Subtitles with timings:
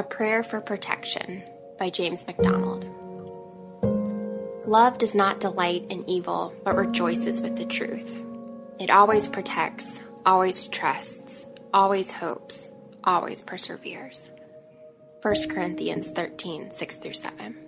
[0.00, 1.42] A Prayer for Protection
[1.78, 2.86] by James MacDonald.
[4.66, 8.18] Love does not delight in evil, but rejoices with the truth.
[8.78, 12.70] It always protects, always trusts, always hopes,
[13.04, 14.30] always perseveres.
[15.20, 17.58] 1 Corinthians 13 6 through 7.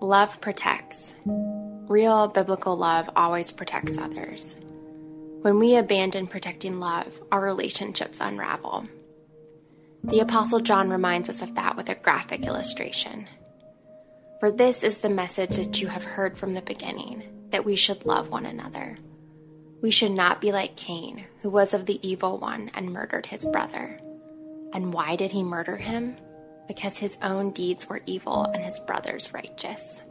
[0.00, 1.12] Love protects.
[1.26, 4.56] Real biblical love always protects others.
[5.42, 8.88] When we abandon protecting love, our relationships unravel.
[10.04, 13.28] The Apostle John reminds us of that with a graphic illustration.
[14.40, 18.04] For this is the message that you have heard from the beginning that we should
[18.04, 18.98] love one another.
[19.80, 23.46] We should not be like Cain, who was of the evil one and murdered his
[23.46, 24.00] brother.
[24.72, 26.16] And why did he murder him?
[26.66, 30.02] Because his own deeds were evil and his brother's righteous.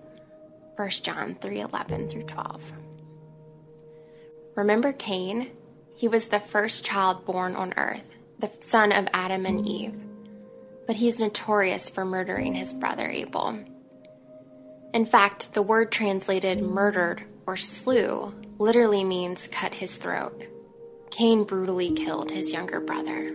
[0.78, 2.72] 1 John 3:11 through 12.
[4.56, 5.52] Remember Cain?
[5.96, 8.08] He was the first child born on earth
[8.42, 9.96] the son of Adam and Eve,
[10.88, 13.60] but he's notorious for murdering his brother Abel.
[14.94, 20.44] In fact, the word translated murdered or slew literally means cut his throat.
[21.12, 23.30] Cain brutally killed his younger brother.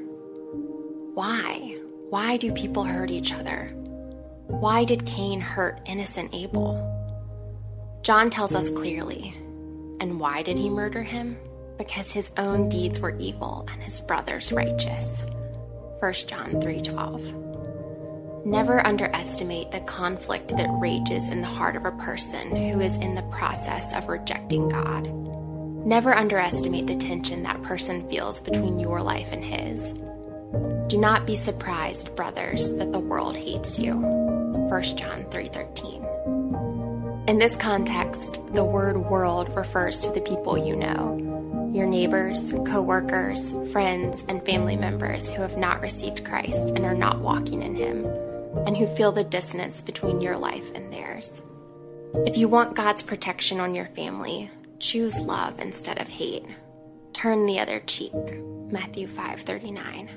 [1.15, 1.79] Why?
[2.11, 3.69] Why do people hurt each other?
[4.49, 6.83] Why did Cain hurt innocent Abel?
[8.03, 9.35] John tells us clearly.
[10.01, 11.39] And why did he murder him?
[11.79, 15.25] Because his own deeds were evil and his brother's righteous.
[16.01, 18.45] 1 John 3:12.
[18.47, 23.15] Never underestimate the conflict that rages in the heart of a person who is in
[23.15, 25.09] the process of rejecting God.
[25.85, 29.93] Never underestimate the tension that person feels between your life and his.
[30.89, 33.95] Do not be surprised, brothers, that the world hates you.
[33.95, 36.05] 1 John 3:13.
[37.29, 41.16] In this context, the word world refers to the people you know
[42.07, 47.63] neighbors, coworkers, friends, and family members who have not received Christ and are not walking
[47.63, 48.07] in Him,
[48.65, 51.43] and who feel the dissonance between your life and theirs.
[52.15, 56.45] If you want God's protection on your family, choose love instead of hate.
[57.13, 58.15] Turn the other cheek.
[58.71, 60.09] Matthew 5:39.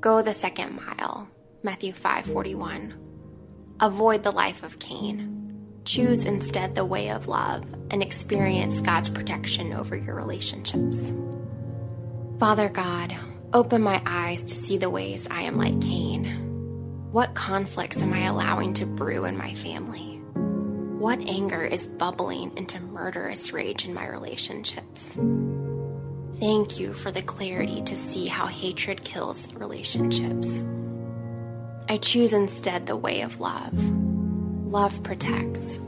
[0.00, 1.28] Go the second mile.
[1.64, 2.94] Matthew 5:41.
[3.80, 5.37] Avoid the life of Cain.
[5.88, 10.98] Choose instead the way of love and experience God's protection over your relationships.
[12.38, 13.16] Father God,
[13.54, 17.08] open my eyes to see the ways I am like Cain.
[17.10, 20.20] What conflicts am I allowing to brew in my family?
[20.98, 25.16] What anger is bubbling into murderous rage in my relationships?
[26.38, 30.62] Thank you for the clarity to see how hatred kills relationships.
[31.88, 33.97] I choose instead the way of love.
[34.68, 35.80] Love protects.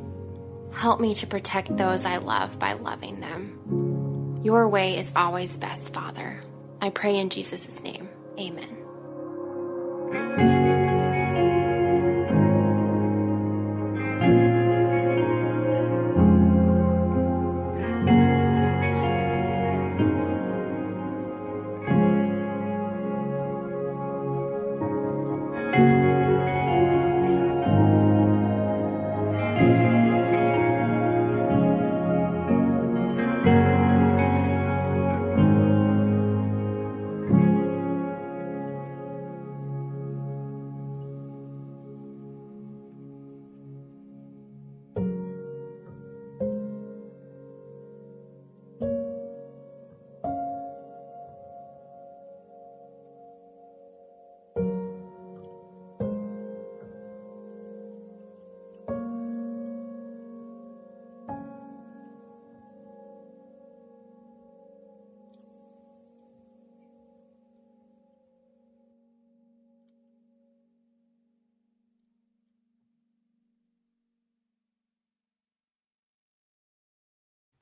[0.72, 4.40] Help me to protect those I love by loving them.
[4.42, 6.42] Your way is always best, Father.
[6.80, 8.08] I pray in Jesus' name.
[8.38, 8.78] Amen.